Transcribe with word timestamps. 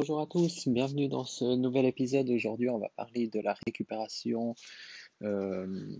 Bonjour 0.00 0.22
à 0.22 0.26
tous, 0.26 0.66
bienvenue 0.66 1.08
dans 1.08 1.26
ce 1.26 1.44
nouvel 1.44 1.84
épisode. 1.84 2.30
Aujourd'hui, 2.30 2.70
on 2.70 2.78
va 2.78 2.88
parler 2.96 3.28
de 3.28 3.38
la 3.38 3.52
récupération 3.66 4.54
euh, 5.20 5.94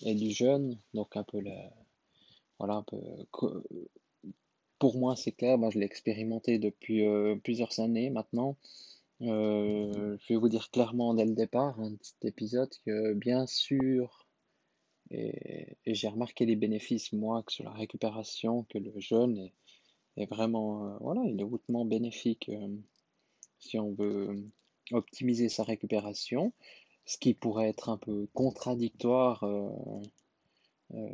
et 0.00 0.14
du 0.14 0.30
jeûne. 0.30 0.78
Donc 0.94 1.18
un 1.18 1.22
peu 1.22 1.40
la, 1.40 1.70
voilà 2.58 2.76
un 2.76 2.82
peu 2.82 2.96
pour 4.78 4.96
moi 4.96 5.16
c'est 5.16 5.32
clair. 5.32 5.58
je 5.70 5.78
l'ai 5.78 5.84
expérimenté 5.84 6.58
depuis 6.58 7.04
euh, 7.04 7.36
plusieurs 7.44 7.78
années 7.78 8.08
maintenant. 8.08 8.56
Euh, 9.20 10.16
je 10.18 10.32
vais 10.32 10.40
vous 10.40 10.48
dire 10.48 10.70
clairement 10.70 11.12
dès 11.12 11.26
le 11.26 11.34
départ, 11.34 11.78
un 11.78 11.94
petit 11.94 12.16
épisode, 12.22 12.70
que 12.86 13.12
bien 13.12 13.46
sûr, 13.46 14.26
et, 15.10 15.76
j'ai 15.84 16.08
remarqué 16.08 16.46
les 16.46 16.56
bénéfices 16.56 17.12
moi 17.12 17.42
que 17.42 17.52
sur 17.52 17.64
la 17.64 17.72
récupération, 17.72 18.64
que 18.70 18.78
le 18.78 18.98
jeûne 18.98 19.36
est, 19.36 19.52
est 20.22 20.26
vraiment, 20.26 20.96
voilà, 21.02 21.20
il 21.26 21.38
est 21.38 21.44
hautement 21.44 21.84
bénéfique 21.84 22.50
si 23.58 23.78
on 23.78 23.92
veut 23.92 24.44
optimiser 24.92 25.48
sa 25.48 25.64
récupération, 25.64 26.52
ce 27.04 27.18
qui 27.18 27.34
pourrait 27.34 27.68
être 27.68 27.88
un 27.88 27.98
peu 27.98 28.28
contradictoire 28.34 29.42
euh, 29.44 29.70
euh, 30.94 31.08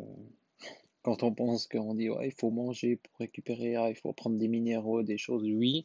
quand 1.02 1.22
on 1.22 1.34
pense 1.34 1.66
qu'on 1.66 1.94
dit 1.94 2.10
ouais, 2.10 2.28
il 2.28 2.34
faut 2.34 2.50
manger 2.50 2.96
pour 2.96 3.12
récupérer, 3.18 3.76
ah, 3.76 3.90
il 3.90 3.96
faut 3.96 4.12
prendre 4.12 4.36
des 4.36 4.48
minéraux, 4.48 5.02
des 5.02 5.18
choses, 5.18 5.44
oui, 5.44 5.84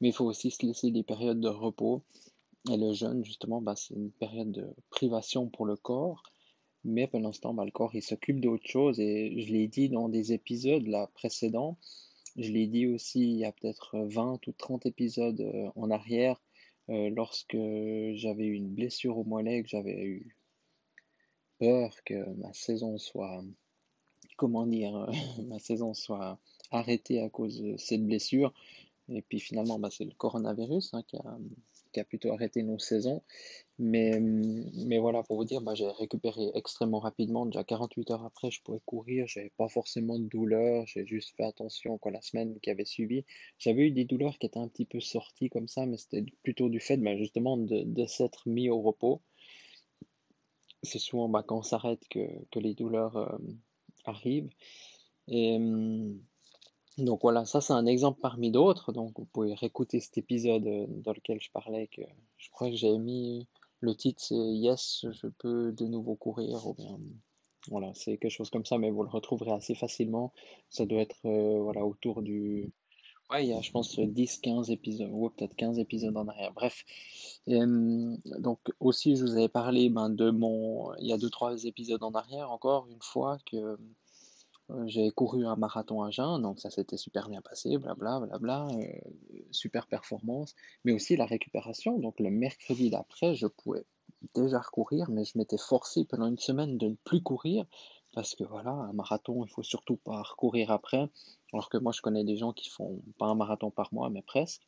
mais 0.00 0.08
il 0.08 0.12
faut 0.12 0.24
aussi 0.24 0.50
se 0.50 0.64
laisser 0.66 0.90
des 0.90 1.02
périodes 1.02 1.40
de 1.40 1.48
repos. 1.48 2.02
Et 2.70 2.76
le 2.76 2.92
jeûne, 2.92 3.24
justement, 3.24 3.60
bah, 3.60 3.76
c'est 3.76 3.94
une 3.94 4.10
période 4.10 4.50
de 4.50 4.74
privation 4.90 5.48
pour 5.48 5.66
le 5.66 5.76
corps. 5.76 6.22
Mais 6.84 7.06
pendant 7.06 7.32
ce 7.32 7.40
temps, 7.40 7.54
bah, 7.54 7.64
le 7.64 7.70
corps, 7.70 7.94
il 7.94 8.02
s'occupe 8.02 8.40
d'autre 8.40 8.66
chose. 8.66 8.98
Et 9.00 9.40
je 9.40 9.52
l'ai 9.52 9.68
dit 9.68 9.88
dans 9.88 10.08
des 10.08 10.32
épisodes 10.32 10.88
précédents, 11.14 11.78
je 12.36 12.50
l'ai 12.50 12.66
dit 12.66 12.86
aussi 12.86 13.20
il 13.20 13.38
y 13.38 13.44
a 13.44 13.52
peut-être 13.52 13.98
20 13.98 14.46
ou 14.46 14.52
30 14.52 14.86
épisodes 14.86 15.40
euh, 15.40 15.70
en 15.76 15.90
arrière, 15.90 16.40
euh, 16.88 17.10
lorsque 17.10 17.56
j'avais 18.14 18.46
eu 18.46 18.54
une 18.54 18.68
blessure 18.68 19.18
au 19.18 19.24
mollet, 19.24 19.62
que 19.62 19.68
j'avais 19.68 20.04
eu 20.04 20.36
peur 21.58 21.94
que 22.04 22.28
ma 22.36 22.52
saison 22.52 22.98
soit, 22.98 23.42
comment 24.36 24.66
dire, 24.66 25.08
ma 25.48 25.58
saison 25.58 25.94
soit 25.94 26.38
arrêtée 26.70 27.20
à 27.20 27.28
cause 27.28 27.60
de 27.60 27.76
cette 27.76 28.04
blessure. 28.04 28.52
Et 29.08 29.22
puis 29.22 29.40
finalement, 29.40 29.78
bah, 29.78 29.88
c'est 29.90 30.04
le 30.04 30.12
coronavirus 30.12 30.94
hein, 30.94 31.02
qui, 31.06 31.16
a, 32.00 32.04
plutôt 32.04 32.32
arrêté 32.32 32.62
nos 32.62 32.78
saisons. 32.78 33.22
Mais, 33.78 34.20
mais 34.20 34.98
voilà, 34.98 35.22
pour 35.22 35.36
vous 35.36 35.44
dire, 35.44 35.60
bah, 35.60 35.74
j'ai 35.74 35.86
récupéré 35.88 36.50
extrêmement 36.54 36.98
rapidement. 36.98 37.44
Déjà 37.44 37.62
48 37.62 38.10
heures 38.10 38.24
après, 38.24 38.50
je 38.50 38.62
pouvais 38.62 38.80
courir. 38.86 39.26
J'avais 39.26 39.52
pas 39.58 39.68
forcément 39.68 40.18
de 40.18 40.24
douleur. 40.24 40.86
J'ai 40.86 41.06
juste 41.06 41.34
fait 41.36 41.44
attention 41.44 41.98
quoi, 41.98 42.10
la 42.10 42.22
semaine 42.22 42.58
qui 42.60 42.70
avait 42.70 42.86
suivi. 42.86 43.24
J'avais 43.58 43.88
eu 43.88 43.90
des 43.90 44.04
douleurs 44.06 44.38
qui 44.38 44.46
étaient 44.46 44.58
un 44.58 44.68
petit 44.68 44.86
peu 44.86 45.00
sorties 45.00 45.50
comme 45.50 45.68
ça, 45.68 45.84
mais 45.84 45.98
c'était 45.98 46.24
plutôt 46.42 46.70
du 46.70 46.80
fait 46.80 46.96
bah, 46.96 47.16
justement 47.18 47.58
de, 47.58 48.06
s'être 48.06 48.48
mis 48.48 48.70
au 48.70 48.80
repos. 48.80 49.20
C'est 50.82 50.98
souvent 50.98 51.28
bah, 51.28 51.42
quand 51.46 51.58
on 51.58 51.62
s'arrête 51.62 52.08
que, 52.08 52.26
que, 52.50 52.58
les 52.58 52.74
douleurs 52.74 53.16
euh, 53.16 53.38
arrivent. 54.04 54.50
Et. 55.28 55.58
Donc 56.98 57.20
voilà, 57.20 57.44
ça 57.44 57.60
c'est 57.60 57.74
un 57.74 57.84
exemple 57.84 58.20
parmi 58.22 58.50
d'autres. 58.50 58.90
Donc 58.92 59.18
vous 59.18 59.26
pouvez 59.26 59.52
réécouter 59.52 60.00
cet 60.00 60.16
épisode 60.16 60.66
euh, 60.66 60.86
dans 60.88 61.12
lequel 61.12 61.38
je 61.42 61.50
parlais 61.50 61.88
que 61.88 62.00
je 62.38 62.48
crois 62.50 62.70
que 62.70 62.76
j'ai 62.76 62.96
mis 62.96 63.46
le 63.80 63.94
titre 63.94 64.22
c'est 64.22 64.34
Yes, 64.34 65.06
je 65.10 65.26
peux 65.26 65.72
de 65.72 65.86
nouveau 65.86 66.14
courir 66.14 66.66
ou 66.66 66.74
bien 66.74 66.98
voilà, 67.68 67.92
c'est 67.94 68.16
quelque 68.16 68.30
chose 68.30 68.50
comme 68.50 68.64
ça, 68.64 68.78
mais 68.78 68.90
vous 68.90 69.02
le 69.02 69.08
retrouverez 69.08 69.50
assez 69.50 69.74
facilement. 69.74 70.32
Ça 70.70 70.86
doit 70.86 71.00
être 71.00 71.16
euh, 71.24 71.60
voilà 71.60 71.84
autour 71.84 72.22
du 72.22 72.72
ouais, 73.30 73.44
il 73.44 73.50
y 73.50 73.52
a 73.52 73.60
je 73.60 73.70
pense 73.72 73.98
10 73.98 74.38
15 74.38 74.70
épisodes 74.70 75.10
ou 75.12 75.30
peut-être 75.30 75.56
15 75.56 75.78
épisodes 75.78 76.16
en 76.16 76.28
arrière. 76.28 76.52
Bref. 76.52 76.84
donc 77.46 78.60
aussi 78.80 79.16
je 79.16 79.24
vous 79.24 79.32
avais 79.32 79.48
parlé 79.48 79.88
ben, 79.88 80.10
de 80.10 80.30
mon 80.30 80.94
il 80.96 81.08
y 81.08 81.12
a 81.12 81.18
deux 81.18 81.30
trois 81.30 81.64
épisodes 81.64 82.02
en 82.02 82.12
arrière 82.12 82.50
encore 82.50 82.86
une 82.88 83.02
fois 83.02 83.38
que 83.50 83.76
euh, 84.70 84.86
j'ai 84.86 85.10
couru 85.10 85.46
un 85.46 85.54
marathon 85.54 86.02
à 86.02 86.10
jeun, 86.10 86.42
donc 86.42 86.58
ça 86.58 86.70
s'était 86.70 86.96
super 86.96 87.28
bien 87.28 87.40
passé, 87.40 87.78
blabla, 87.78 88.18
blabla, 88.20 88.66
euh, 88.72 88.84
super 89.56 89.86
performance, 89.86 90.54
mais 90.84 90.92
aussi 90.92 91.16
la 91.16 91.26
récupération. 91.26 91.98
Donc 91.98 92.20
le 92.20 92.30
mercredi 92.30 92.90
d'après, 92.90 93.34
je 93.34 93.46
pouvais 93.46 93.84
déjà 94.34 94.60
recourir, 94.60 95.10
mais 95.10 95.24
je 95.24 95.36
m'étais 95.38 95.58
forcé 95.58 96.04
pendant 96.04 96.26
une 96.26 96.38
semaine 96.38 96.78
de 96.78 96.88
ne 96.88 96.94
plus 97.04 97.22
courir, 97.22 97.66
parce 98.12 98.34
que 98.34 98.44
voilà, 98.44 98.70
un 98.70 98.92
marathon, 98.92 99.44
il 99.44 99.50
faut 99.50 99.62
surtout 99.62 99.96
pas 99.96 100.22
recourir 100.22 100.70
après, 100.70 101.08
alors 101.52 101.68
que 101.68 101.78
moi 101.78 101.92
je 101.92 102.00
connais 102.00 102.24
des 102.24 102.36
gens 102.36 102.52
qui 102.52 102.70
font 102.70 103.02
pas 103.18 103.26
un 103.26 103.34
marathon 103.34 103.70
par 103.70 103.92
mois, 103.92 104.10
mais 104.10 104.22
presque 104.22 104.62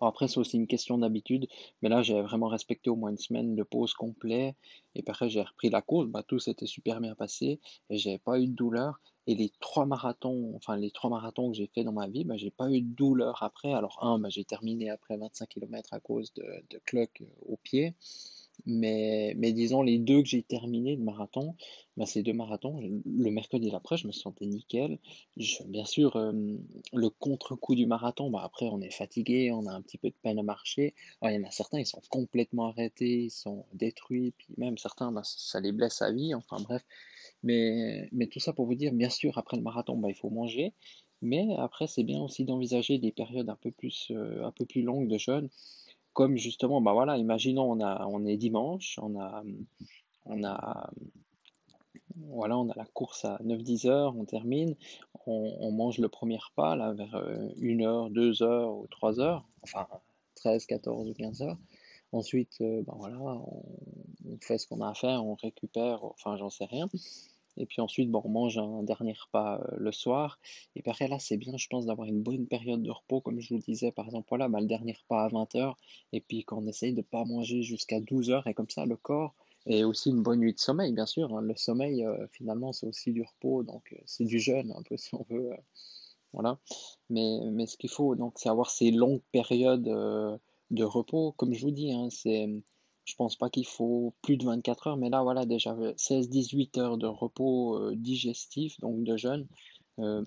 après, 0.00 0.28
c'est 0.28 0.38
aussi 0.38 0.56
une 0.56 0.66
question 0.66 0.98
d'habitude, 0.98 1.46
mais 1.82 1.88
là, 1.88 2.02
j'ai 2.02 2.20
vraiment 2.22 2.48
respecté 2.48 2.90
au 2.90 2.96
moins 2.96 3.10
une 3.10 3.18
semaine 3.18 3.54
de 3.54 3.62
pause 3.62 3.94
complet. 3.94 4.56
Et 4.94 5.02
après, 5.06 5.28
j'ai 5.30 5.42
repris 5.42 5.70
la 5.70 5.82
course, 5.82 6.08
bah, 6.08 6.22
tout 6.22 6.38
s'était 6.38 6.66
super 6.66 7.00
bien 7.00 7.14
passé 7.14 7.60
et 7.90 7.98
j'avais 7.98 8.18
pas 8.18 8.38
eu 8.40 8.46
de 8.48 8.54
douleur. 8.54 9.00
Et 9.26 9.34
les 9.34 9.50
trois 9.60 9.86
marathons, 9.86 10.52
enfin 10.56 10.76
les 10.76 10.90
trois 10.90 11.10
marathons 11.10 11.50
que 11.50 11.56
j'ai 11.56 11.68
fait 11.68 11.84
dans 11.84 11.92
ma 11.92 12.08
vie, 12.08 12.24
bah, 12.24 12.36
j'ai 12.36 12.50
pas 12.50 12.70
eu 12.70 12.80
de 12.80 12.94
douleur 12.94 13.42
après. 13.42 13.72
Alors 13.72 13.98
un, 14.02 14.18
bah, 14.18 14.28
j'ai 14.30 14.44
terminé 14.44 14.90
après 14.90 15.16
25 15.16 15.48
km 15.48 15.92
à 15.92 16.00
cause 16.00 16.32
de, 16.34 16.44
de 16.70 16.78
cloques 16.84 17.22
au 17.46 17.56
pied. 17.56 17.94
Mais, 18.66 19.34
mais 19.36 19.52
disons, 19.52 19.82
les 19.82 19.98
deux 19.98 20.22
que 20.22 20.28
j'ai 20.28 20.42
terminés 20.42 20.96
de 20.96 21.02
marathon, 21.02 21.54
bah, 21.96 22.06
ces 22.06 22.22
deux 22.22 22.32
marathons, 22.32 22.80
le 22.80 23.30
mercredi 23.30 23.70
d'après, 23.70 23.96
je 23.96 24.06
me 24.06 24.12
sentais 24.12 24.46
nickel. 24.46 24.98
Je, 25.36 25.62
bien 25.64 25.84
sûr, 25.84 26.16
euh, 26.16 26.32
le 26.92 27.10
contre-coup 27.10 27.74
du 27.74 27.86
marathon, 27.86 28.30
bah, 28.30 28.42
après, 28.42 28.66
on 28.66 28.80
est 28.80 28.90
fatigué, 28.90 29.52
on 29.52 29.66
a 29.66 29.72
un 29.72 29.82
petit 29.82 29.98
peu 29.98 30.08
de 30.08 30.14
peine 30.22 30.38
à 30.38 30.42
marcher. 30.42 30.94
il 31.22 31.32
y 31.32 31.38
en 31.38 31.44
a 31.44 31.50
certains, 31.50 31.78
ils 31.80 31.86
sont 31.86 32.02
complètement 32.10 32.68
arrêtés, 32.68 33.24
ils 33.24 33.30
sont 33.30 33.64
détruits, 33.74 34.32
puis 34.36 34.48
même 34.56 34.78
certains, 34.78 35.12
bah, 35.12 35.22
ça 35.24 35.60
les 35.60 35.72
blesse 35.72 36.02
à 36.02 36.12
vie, 36.12 36.34
enfin 36.34 36.58
bref. 36.60 36.82
Mais, 37.42 38.08
mais 38.12 38.26
tout 38.26 38.40
ça 38.40 38.52
pour 38.52 38.66
vous 38.66 38.74
dire, 38.74 38.92
bien 38.92 39.10
sûr, 39.10 39.38
après 39.38 39.56
le 39.56 39.62
marathon, 39.62 39.96
bah, 39.96 40.08
il 40.08 40.14
faut 40.14 40.30
manger. 40.30 40.72
Mais 41.22 41.54
après, 41.58 41.86
c'est 41.86 42.02
bien 42.04 42.20
aussi 42.22 42.44
d'envisager 42.44 42.98
des 42.98 43.12
périodes 43.12 43.50
un 43.50 43.56
peu 43.56 43.70
plus, 43.70 44.10
euh, 44.10 44.44
un 44.44 44.52
peu 44.52 44.64
plus 44.64 44.82
longues 44.82 45.08
de 45.08 45.18
jeûne 45.18 45.48
comme 46.12 46.36
justement, 46.36 46.80
bah 46.80 47.16
imaginons 47.16 47.72
on 47.72 48.26
est 48.26 48.36
dimanche, 48.36 48.98
on 49.02 49.18
a, 49.18 49.42
on 50.26 50.44
a, 50.44 50.90
voilà, 52.16 52.58
on 52.58 52.68
a 52.68 52.74
la 52.76 52.84
course 52.84 53.24
à 53.24 53.38
9-10 53.44 53.88
heures, 53.88 54.16
on 54.16 54.24
termine, 54.24 54.76
on, 55.26 55.70
mange 55.70 55.98
le 55.98 56.08
premier 56.08 56.38
repas 56.38 56.76
là 56.76 56.92
vers 56.92 57.14
1 57.14 57.80
heure, 57.82 58.10
2 58.10 58.42
heures 58.42 58.74
ou 58.74 58.86
3 58.88 59.20
heures, 59.20 59.48
enfin 59.62 59.86
13, 60.36 60.66
14 60.66 61.10
ou 61.10 61.14
15 61.14 61.42
heures. 61.42 61.58
Ensuite, 62.12 62.60
euh, 62.60 62.82
bah 62.82 62.96
on 62.98 64.38
fait 64.40 64.58
ce 64.58 64.66
qu'on 64.66 64.80
a 64.80 64.90
à 64.90 64.94
faire, 64.94 65.24
on 65.24 65.34
récupère, 65.34 66.04
enfin 66.04 66.36
j'en 66.36 66.50
sais 66.50 66.64
rien. 66.64 66.88
Et 67.56 67.66
puis 67.66 67.80
ensuite, 67.80 68.10
bon, 68.10 68.22
on 68.24 68.28
mange 68.28 68.58
un 68.58 68.82
dernier 68.82 69.12
repas 69.12 69.60
euh, 69.60 69.76
le 69.76 69.92
soir. 69.92 70.38
Et 70.76 70.82
après, 70.86 71.08
là, 71.08 71.18
c'est 71.18 71.36
bien, 71.36 71.56
je 71.56 71.68
pense, 71.68 71.86
d'avoir 71.86 72.08
une 72.08 72.22
bonne 72.22 72.46
période 72.46 72.82
de 72.82 72.90
repos, 72.90 73.20
comme 73.20 73.40
je 73.40 73.54
vous 73.54 73.60
disais, 73.60 73.92
par 73.92 74.06
exemple, 74.06 74.26
voilà, 74.28 74.48
bah, 74.48 74.60
le 74.60 74.66
dernier 74.66 74.92
repas 74.92 75.24
à 75.24 75.28
20h, 75.28 75.74
et 76.12 76.20
puis 76.20 76.44
qu'on 76.44 76.66
essaye 76.66 76.92
de 76.92 76.98
ne 76.98 77.02
pas 77.02 77.24
manger 77.24 77.62
jusqu'à 77.62 78.00
12h, 78.00 78.48
et 78.48 78.54
comme 78.54 78.70
ça, 78.70 78.86
le 78.86 78.96
corps, 78.96 79.34
et 79.66 79.84
aussi 79.84 80.10
une 80.10 80.22
bonne 80.22 80.40
nuit 80.40 80.54
de 80.54 80.58
sommeil, 80.58 80.92
bien 80.92 81.06
sûr. 81.06 81.34
Hein. 81.36 81.42
Le 81.42 81.54
sommeil, 81.56 82.04
euh, 82.04 82.26
finalement, 82.32 82.72
c'est 82.72 82.86
aussi 82.86 83.12
du 83.12 83.22
repos, 83.22 83.62
donc 83.62 83.92
euh, 83.92 84.00
c'est 84.06 84.24
du 84.24 84.38
jeûne, 84.38 84.72
un 84.76 84.82
peu, 84.82 84.96
si 84.96 85.14
on 85.14 85.24
veut. 85.28 85.50
voilà. 86.32 86.58
Mais, 87.10 87.40
mais 87.52 87.66
ce 87.66 87.76
qu'il 87.76 87.90
faut, 87.90 88.14
donc, 88.14 88.34
c'est 88.36 88.48
avoir 88.48 88.70
ces 88.70 88.90
longues 88.90 89.22
périodes 89.32 89.82
de 90.70 90.84
repos. 90.84 91.32
Comme 91.32 91.52
je 91.52 91.60
vous 91.62 91.70
dis, 91.72 91.92
hein, 91.92 92.08
c'est 92.10 92.48
je 93.10 93.16
pense 93.16 93.36
pas 93.36 93.50
qu'il 93.50 93.66
faut 93.66 94.14
plus 94.22 94.36
de 94.36 94.44
24 94.44 94.86
heures, 94.86 94.96
mais 94.96 95.10
là, 95.10 95.22
voilà, 95.22 95.44
déjà 95.44 95.74
16-18 95.74 96.78
heures 96.78 96.96
de 96.96 97.06
repos 97.06 97.76
euh, 97.76 97.96
digestif, 97.96 98.78
donc 98.80 99.02
de 99.02 99.16
jeûne, 99.16 99.46
euh, 99.98 100.24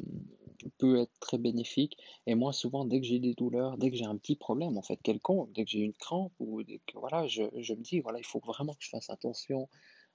peut 0.77 0.97
être 0.99 1.17
très 1.19 1.37
bénéfique. 1.37 1.97
Et 2.27 2.35
moi, 2.35 2.51
souvent, 2.51 2.85
dès 2.85 2.99
que 2.99 3.07
j'ai 3.07 3.19
des 3.19 3.33
douleurs, 3.33 3.77
dès 3.77 3.89
que 3.89 3.95
j'ai 3.95 4.05
un 4.05 4.17
petit 4.17 4.35
problème, 4.35 4.77
en 4.77 4.81
fait, 4.81 4.97
quelconque, 5.01 5.51
dès 5.53 5.63
que 5.63 5.71
j'ai 5.71 5.79
une 5.79 5.93
crampe, 5.93 6.33
ou 6.39 6.63
dès 6.63 6.79
que, 6.85 6.97
voilà, 6.99 7.25
je, 7.27 7.43
me 7.43 7.81
dis, 7.81 8.01
voilà, 8.01 8.19
il 8.19 8.25
faut 8.25 8.39
vraiment 8.39 8.73
que 8.73 8.83
je 8.83 8.89
fasse 8.89 9.09
attention 9.09 9.69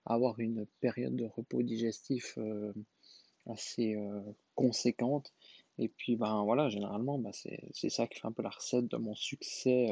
à 0.05 0.15
avoir 0.15 0.39
une 0.39 0.67
période 0.81 1.17
de 1.17 1.25
repos 1.25 1.63
digestif 1.63 2.35
euh, 2.39 2.73
assez 3.47 3.97
conséquente. 4.55 5.33
Et 5.79 5.89
puis, 5.89 6.17
ben 6.17 6.43
voilà, 6.45 6.69
généralement, 6.69 7.19
ben, 7.19 7.33
c'est 7.33 7.89
ça 7.89 8.07
qui 8.07 8.21
fait 8.21 8.27
un 8.27 8.33
peu 8.33 8.43
la 8.43 8.51
recette 8.51 8.89
de 8.89 8.97
mon 8.99 9.15
succès 9.15 9.91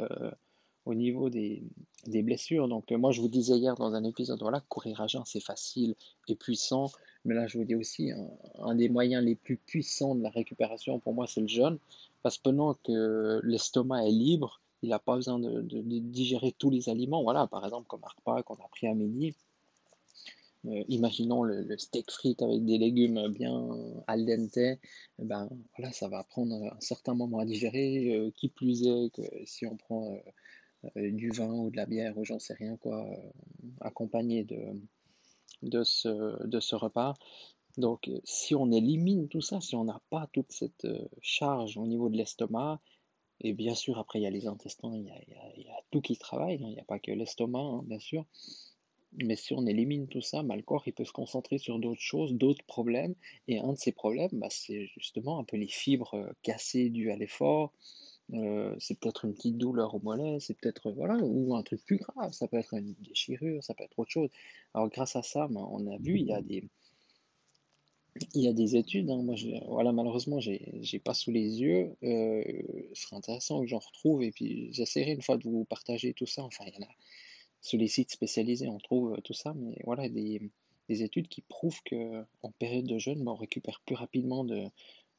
au 0.87 0.95
niveau 0.95 1.29
des, 1.29 1.63
des 2.07 2.23
blessures. 2.23 2.69
Donc, 2.69 2.91
moi, 2.93 3.13
je 3.13 3.21
vous 3.21 3.29
disais 3.29 3.59
hier 3.59 3.75
dans 3.75 3.93
un 3.95 4.05
épisode, 4.05 4.41
voilà, 4.41 4.61
courir 4.69 5.01
à 5.01 5.07
jeun, 5.07 5.23
c'est 5.27 5.41
facile 5.41 5.95
et 6.29 6.37
puissant. 6.37 6.91
Mais 7.25 7.35
là, 7.35 7.47
je 7.49 7.59
vous 7.59 7.65
dis 7.65 7.75
aussi, 7.75 8.13
un, 8.61 8.75
des 8.75 8.89
moyens 8.89 9.23
les 9.23 9.35
plus 9.35 9.57
puissants 9.57 10.15
de 10.15 10.23
la 10.23 10.31
récupération, 10.31 11.01
pour 11.01 11.13
moi, 11.13 11.27
c'est 11.27 11.41
le 11.41 11.49
jeûne. 11.49 11.79
Parce 12.23 12.39
que 12.39 12.45
pendant 12.45 12.75
que 12.75 13.41
l'estomac 13.43 14.07
est 14.07 14.13
libre, 14.13 14.61
il 14.83 14.91
n'a 14.91 14.99
pas 14.99 15.17
besoin 15.17 15.39
de, 15.39 15.61
digérer 15.61 16.55
tous 16.57 16.71
les 16.71 16.89
aliments. 16.89 17.23
Voilà, 17.23 17.47
par 17.49 17.65
exemple, 17.65 17.89
comme 17.89 18.03
un 18.27 18.43
qu'on 18.43 18.55
a 18.55 18.69
pris 18.71 18.87
à 18.87 18.95
midi. 18.95 19.35
Euh, 20.67 20.83
imaginons 20.89 21.43
le, 21.43 21.77
steak 21.79 22.11
frites 22.11 22.43
avec 22.43 22.65
des 22.65 22.79
légumes 22.79 23.29
bien 23.29 23.69
al 24.09 24.27
dente, 24.27 24.57
eh 24.57 24.79
ben 25.19 25.49
voilà, 25.77 25.93
ça 25.93 26.09
va 26.09 26.25
prendre 26.25 26.57
un 26.57 26.81
certain 26.81 27.15
moment 27.15 27.39
à 27.39 27.45
digérer. 27.45 28.15
Euh, 28.15 28.31
qui 28.35 28.49
plus 28.49 28.83
est 28.85 29.11
que 29.15 29.23
si 29.45 29.67
on 29.67 29.77
prend 29.77 30.15
euh, 30.15 30.31
du 30.95 31.31
vin 31.31 31.53
ou 31.53 31.71
de 31.71 31.77
la 31.77 31.87
bière 31.87 32.17
ou 32.19 32.25
j'en 32.25 32.39
sais 32.39 32.55
rien 32.55 32.77
quoi, 32.77 33.09
accompagné 33.81 34.45
de, 34.45 34.59
de 35.63 35.83
ce, 35.85 36.47
de 36.47 36.61
ce 36.61 36.75
repas. 36.75 37.15
Donc, 37.77 38.11
si 38.25 38.55
on 38.55 38.73
élimine 38.73 39.29
tout 39.29 39.43
ça, 39.43 39.61
si 39.61 39.77
on 39.77 39.85
n'a 39.85 40.01
pas 40.09 40.29
toute 40.33 40.51
cette 40.51 40.87
euh, 40.87 41.09
charge 41.21 41.77
au 41.77 41.87
niveau 41.87 42.09
de 42.09 42.17
l'estomac, 42.17 42.81
et 43.41 43.53
bien 43.53 43.75
sûr, 43.75 43.99
après, 43.99 44.19
il 44.19 44.23
y 44.23 44.27
a 44.27 44.31
les 44.31 44.47
intestins, 44.47 44.95
il 44.95 45.05
y 45.05 45.69
a, 45.69 45.83
tout 45.91 46.01
qui 46.01 46.17
travaille, 46.17 46.57
hein, 46.57 46.69
il 46.69 46.75
n'y 46.75 46.81
a 46.81 46.85
pas 46.85 46.99
que 46.99 47.11
l'estomac, 47.11 47.61
hein, 47.61 47.83
bien 47.85 47.99
sûr. 47.99 48.25
Mais 49.23 49.37
si 49.37 49.53
on 49.53 49.67
élimine 49.67 50.09
tout 50.09 50.23
ça, 50.23 50.43
bah, 50.43 50.57
le 50.57 50.63
corps 50.63 50.85
il 50.87 50.93
peut 50.93 51.05
se 51.05 51.13
concentrer 51.13 51.59
sur 51.59 51.79
d'autres 51.79 52.01
choses, 52.01 52.33
d'autres 52.35 52.65
problèmes. 52.65 53.15
Et 53.47 53.59
un 53.59 53.73
de 53.73 53.79
ces 53.79 53.93
problèmes, 53.93 54.31
bah, 54.33 54.49
c'est 54.51 54.87
justement 54.87 55.39
un 55.39 55.45
peu 55.45 55.59
les 55.59 55.69
fibres 55.69 56.15
euh, 56.15 56.33
cassées 56.43 56.89
dues 56.89 57.11
à 57.11 57.17
l'effort, 57.17 57.73
euh, 58.35 58.75
c'est 58.81 58.99
peut-être 58.99 59.25
une 59.25 59.35
petite 59.35 59.57
douleur 59.57 59.95
au 59.95 60.01
mollet, 60.01 60.39
c'est 60.41 60.55
peut-être 60.55 60.91
voilà, 60.91 61.17
ou 61.23 61.55
un 61.55 61.63
truc 61.63 61.85
plus 61.85 61.99
grave, 61.99 62.33
ça 62.33 62.49
peut 62.49 62.57
être 62.57 62.75
une 62.75 62.95
déchirure, 63.01 63.63
ça 63.63 63.75
peut 63.75 63.85
être 63.85 63.99
autre 63.99 64.11
chose. 64.11 64.31
Alors 64.75 64.89
grâce 64.89 65.15
à 65.17 65.23
ça, 65.23 65.47
ben, 65.49 65.67
on 65.71 65.87
a 65.93 65.97
vu, 65.99 66.19
il 66.19 66.27
y 66.27 66.33
a 66.33 66.43
des, 66.43 66.65
il 68.35 68.43
y 68.43 68.49
a 68.49 68.53
des 68.53 68.77
études, 68.77 69.11
hein. 69.11 69.23
moi 69.23 69.37
je, 69.37 69.49
voilà, 69.69 69.93
malheureusement 69.93 70.41
j'ai 70.41 70.99
pas 70.99 71.15
sous 71.15 71.31
les 71.31 71.61
yeux, 71.61 71.95
euh, 72.03 72.43
ce 72.95 73.03
serait 73.03 73.17
intéressant 73.17 73.61
que 73.61 73.69
j'en 73.69 73.79
retrouve 73.79 74.23
et 74.23 74.33
puis 74.33 74.73
j'essaierai 74.73 75.13
une 75.13 75.23
fois 75.23 75.37
de 75.37 75.45
vous 75.45 75.65
partager 75.65 76.13
tout 76.13 76.27
ça, 76.27 76.43
enfin 76.43 76.65
il 76.67 76.75
y 76.75 76.85
en 76.85 76.87
a 76.87 76.93
sur 77.61 77.79
les 77.79 77.89
sites 77.89 78.11
spécialisés 78.11 78.69
on 78.69 78.79
trouve 78.79 79.21
tout 79.23 79.35
ça, 79.35 79.55
mais 79.55 79.77
voilà 79.85 80.09
des, 80.09 80.51
des 80.89 81.03
études 81.03 81.29
qui 81.29 81.43
prouvent 81.43 81.83
que 81.85 82.25
en 82.43 82.51
période 82.53 82.87
de 82.87 82.99
jeûne 82.99 83.23
ben, 83.23 83.33
on 83.33 83.37
récupère 83.37 83.81
plus 83.87 83.95
rapidement 83.95 84.45
de, 84.45 84.65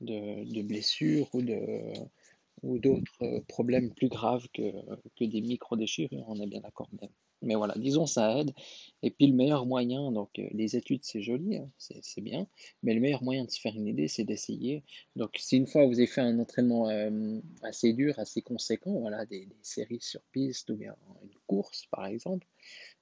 de, 0.02 0.44
de 0.44 0.62
blessures 0.62 1.30
ou 1.34 1.42
de 1.42 1.60
ou 2.64 2.80
d'autres 2.80 3.24
euh, 3.24 3.42
problèmes 3.48 3.94
plus 3.94 4.10
graves 4.10 4.48
que, 4.54 4.72
que 5.16 5.26
des 5.26 5.42
micro-déchirures, 5.42 6.26
on 6.28 6.40
est 6.42 6.48
bien 6.48 6.62
d'accord. 6.62 6.90
Mais, 7.02 7.10
mais, 7.42 7.56
voilà, 7.56 7.76
disons 7.78 8.06
ça 8.08 8.40
aide. 8.40 8.54
Et 9.04 9.12
puis 9.12 9.28
le 9.28 9.34
meilleur 9.34 9.66
moyen, 9.66 10.12
donc 10.12 10.40
euh, 10.40 10.48
les 10.52 10.76
études 10.76 11.04
c'est 11.04 11.22
joli, 11.22 11.58
hein, 11.58 11.70
c'est 11.78 12.22
bien, 12.22 12.48
mais 12.84 12.94
le 12.94 13.00
meilleur 13.00 13.24
moyen 13.24 13.46
de 13.46 13.52
se 13.52 13.60
faire 13.60 13.76
une 13.76 13.88
idée 13.88 14.08
c'est 14.08 14.24
d'essayer. 14.24 14.84
Donc 15.16 15.36
si 15.38 15.58
une 15.58 15.68
fois 15.68 15.86
vous 15.86 16.00
avez 16.00 16.08
fait 16.08 16.22
un 16.22 16.40
entraînement 16.40 16.90
euh, 16.90 17.40
assez 17.62 17.94
dur, 17.94 18.18
assez 18.18 18.42
conséquent, 18.42 19.00
voilà, 19.00 19.26
des, 19.26 19.48
séries 19.62 20.02
sur 20.02 20.22
piste 20.32 20.70
ou 20.72 20.76
bien 20.76 20.96
une 21.24 21.38
course 21.46 21.86
par 21.92 22.06
exemple, 22.08 22.48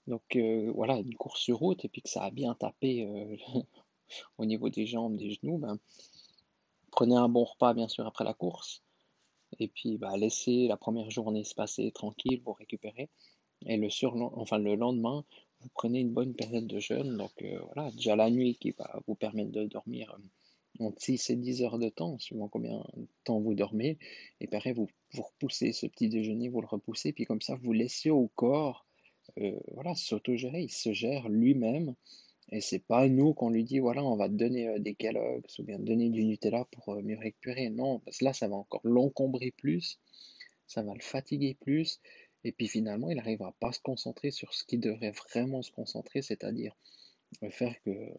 donc 0.08 0.38
voilà, 0.76 1.00
une 1.00 1.16
course 1.16 1.42
sur 1.42 1.58
route 1.58 1.84
et 1.86 1.90
puis 1.90 2.02
que 2.02 2.10
ça 2.10 2.24
a 2.24 2.32
bien 2.32 2.54
tapé 2.56 3.08
au 4.38 4.46
niveau 4.46 4.70
des 4.70 4.86
jambes, 4.86 5.18
des 5.18 5.32
genoux, 5.32 5.58
ben, 5.58 5.80
prenez 6.92 7.16
un 7.16 7.30
bon 7.30 7.44
repas 7.44 7.74
bien 7.74 7.88
sûr 7.88 8.06
après 8.06 8.24
la 8.24 8.34
course 8.34 8.84
et 9.60 9.68
puis 9.68 9.98
bah, 9.98 10.16
laissez 10.18 10.68
la 10.68 10.78
première 10.78 11.10
journée 11.12 11.44
se 11.44 11.56
passer 11.56 11.92
tranquille, 11.92 12.42
vous 12.44 12.54
récupérez, 12.54 13.10
et 13.66 13.78
le, 13.78 13.90
enfin, 14.36 14.58
le 14.58 14.76
lendemain, 14.76 15.26
vous 15.62 15.70
prenez 15.74 16.00
une 16.00 16.14
bonne 16.14 16.34
période 16.34 16.68
de 16.68 16.80
jeûne, 16.80 17.18
donc 17.18 17.32
euh, 17.42 17.60
voilà, 17.74 17.92
déjà 17.92 18.16
la 18.16 18.30
nuit 18.30 18.56
qui 18.56 18.72
va 18.72 19.02
vous 19.08 19.16
permettre 19.16 19.52
de 19.52 19.66
dormir 19.66 20.16
euh, 20.20 20.86
entre 20.86 21.02
6 21.02 21.30
et 21.30 21.36
10 21.36 21.64
heures 21.64 21.80
de 21.80 21.90
temps, 21.90 22.20
suivant 22.20 22.50
combien 22.50 22.84
de 22.96 23.08
temps 23.24 23.40
vous 23.40 23.54
dormez, 23.54 23.98
et 24.42 24.48
pareil, 24.48 24.74
vous, 24.74 24.90
vous 25.14 25.24
repoussez 25.24 25.72
ce 25.72 25.88
petit 25.88 26.10
déjeuner, 26.10 26.50
vous 26.50 26.62
le 26.62 26.68
repoussez, 26.68 27.14
puis 27.14 27.26
comme 27.26 27.42
ça, 27.42 27.56
vous 27.56 27.74
laissez 27.74 28.10
au 28.10 28.28
corps, 28.36 28.86
euh, 29.40 29.60
voilà, 29.74 29.96
s'autogérer, 29.96 30.62
il 30.64 30.72
se 30.72 30.94
gère 30.94 31.30
lui-même, 31.30 31.96
et 32.50 32.62
c'est 32.62 32.80
pas 32.80 33.08
nous 33.08 33.34
qu'on 33.34 33.50
lui 33.50 33.64
dit, 33.64 33.80
voilà, 33.80 34.04
on 34.04 34.16
va 34.16 34.30
te 34.30 34.34
donner 34.34 34.68
euh, 34.68 34.80
des 34.80 34.94
Kellogg's 34.94 35.60
ou 35.60 35.64
bien 35.64 35.78
te 35.78 35.84
donner 35.84 36.10
du 36.10 36.24
Nutella 36.24 36.66
pour 36.72 36.90
euh, 36.90 37.02
mieux 37.02 37.18
récupérer. 37.18 37.70
Non, 37.70 38.00
parce 38.00 38.20
que 38.20 38.26
là, 38.26 38.34
ça 38.34 38.48
va 38.48 38.56
encore 38.56 38.82
l'encombrer 38.84 39.52
plus, 39.52 40.00
ça 40.68 40.84
va 40.84 40.94
le 40.94 41.02
fatiguer 41.02 41.56
plus, 41.60 42.00
et 42.44 42.52
puis 42.52 42.68
finalement, 42.68 43.10
il 43.10 43.18
n'arrivera 43.18 43.54
pas 43.60 43.70
à 43.70 43.72
se 43.72 43.80
concentrer 43.80 44.30
sur 44.32 44.54
ce 44.54 44.64
qu'il 44.64 44.80
devrait 44.80 45.12
vraiment 45.12 45.64
se 45.64 45.72
concentrer, 45.72 46.22
c'est-à-dire 46.22 46.76
euh, 47.44 47.50
faire 47.50 47.76
que, 47.84 48.12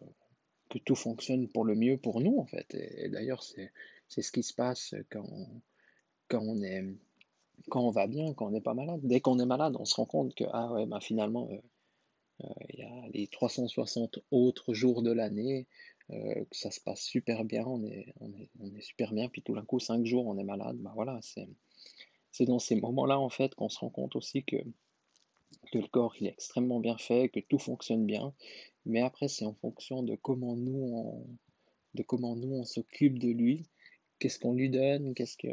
que 0.70 0.78
tout 0.78 0.96
fonctionne 0.96 1.48
pour 1.48 1.64
le 1.64 1.76
mieux 1.76 1.96
pour 1.96 2.20
nous, 2.20 2.38
en 2.38 2.46
fait. 2.46 2.74
Et, 2.74 3.08
d'ailleurs, 3.08 3.44
c'est, 3.44 3.70
c'est 4.08 4.22
ce 4.22 4.32
qui 4.32 4.42
se 4.42 4.54
passe 4.54 4.94
quand, 5.10 5.28
quand 6.28 6.42
on 6.42 6.62
est 6.62 6.84
quand 7.70 7.80
on 7.80 7.90
va 7.90 8.06
bien, 8.06 8.34
quand 8.34 8.46
on 8.46 8.50
n'est 8.50 8.60
pas 8.60 8.74
malade. 8.74 9.00
Dès 9.02 9.20
qu'on 9.20 9.38
est 9.38 9.46
malade, 9.46 9.76
on 9.78 9.86
se 9.86 9.94
rend 9.94 10.04
compte 10.04 10.34
que 10.34 10.44
ah 10.52 10.70
ouais, 10.72 10.84
ben 10.86 11.00
finalement, 11.00 11.48
il 12.40 12.80
y 12.80 12.82
a 12.82 13.08
les 13.12 13.26
360 13.28 14.18
autres 14.30 14.74
jours 14.74 15.02
de 15.02 15.12
l'année, 15.12 15.66
euh, 16.10 16.44
que 16.44 16.56
ça 16.56 16.70
se 16.70 16.80
passe 16.80 17.02
super 17.02 17.44
bien, 17.44 17.64
on 17.66 17.82
est, 17.84 18.12
on 18.20 18.32
est, 18.34 18.50
on 18.60 18.74
est 18.74 18.80
super 18.80 19.12
bien, 19.12 19.28
puis 19.28 19.42
tout 19.42 19.54
d'un 19.54 19.64
coup, 19.64 19.80
5 19.80 20.04
jours, 20.04 20.26
on 20.26 20.38
est 20.38 20.44
malade. 20.44 20.76
Bah 20.78 20.92
voilà, 20.94 21.18
c'est, 21.22 21.48
c'est 22.30 22.44
dans 22.44 22.58
ces 22.58 22.76
moments-là, 22.76 23.18
en 23.18 23.28
fait, 23.28 23.54
qu'on 23.54 23.68
se 23.68 23.78
rend 23.78 23.90
compte 23.90 24.14
aussi 24.14 24.44
que, 24.44 24.56
que 25.72 25.78
le 25.78 25.88
corps, 25.88 26.14
il 26.20 26.26
est 26.26 26.30
extrêmement 26.30 26.80
bien 26.80 26.98
fait, 26.98 27.28
que 27.28 27.40
tout 27.40 27.58
fonctionne 27.58 28.06
bien. 28.06 28.32
Mais 28.84 29.00
après, 29.00 29.28
c'est 29.28 29.44
en 29.44 29.54
fonction 29.54 30.02
de 30.02 30.14
comment 30.14 30.54
nous, 30.54 30.78
on, 30.94 31.26
de 31.94 32.02
comment 32.02 32.36
nous, 32.36 32.54
on 32.54 32.64
s'occupe 32.64 33.18
de 33.18 33.30
lui, 33.30 33.66
qu'est-ce 34.18 34.38
qu'on 34.38 34.52
lui 34.52 34.70
donne, 34.70 35.14
qu'est-ce 35.14 35.36
que, 35.36 35.48